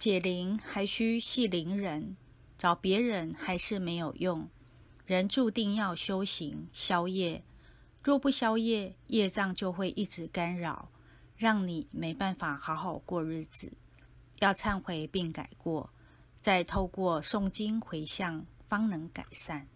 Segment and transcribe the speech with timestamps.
[0.00, 2.16] 解铃还需系铃人，
[2.56, 4.48] 找别人还是没有用。
[5.04, 7.44] 人注定要修行消业，
[8.02, 10.90] 若不消业，业障就会一直干扰，
[11.36, 13.70] 让你没办法好好过日子。
[14.38, 15.90] 要忏悔并改过，
[16.36, 19.68] 再透过诵经回向，方能改善。